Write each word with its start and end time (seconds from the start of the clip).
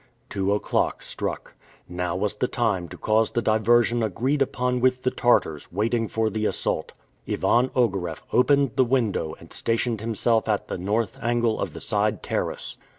Two 0.31 0.51
o'clock 0.53 1.03
struck. 1.03 1.53
Now 1.87 2.15
was 2.15 2.33
the 2.37 2.47
time 2.47 2.87
to 2.89 2.97
cause 2.97 3.29
the 3.29 3.41
diversion 3.43 4.01
agreed 4.01 4.41
upon 4.41 4.79
with 4.79 5.03
the 5.03 5.11
Tartars, 5.11 5.71
waiting 5.71 6.07
for 6.07 6.31
the 6.31 6.47
assault. 6.47 6.93
Ivan 7.29 7.69
Ogareff 7.75 8.23
opened 8.33 8.71
the 8.77 8.83
window 8.83 9.35
and 9.39 9.53
stationed 9.53 10.01
himself 10.01 10.49
at 10.49 10.69
the 10.69 10.79
North 10.79 11.19
angle 11.21 11.59
of 11.59 11.73
the 11.73 11.79
side 11.81 12.23
terrace. 12.23 12.79